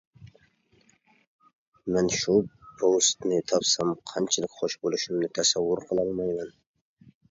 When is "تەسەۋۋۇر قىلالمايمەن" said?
5.41-6.57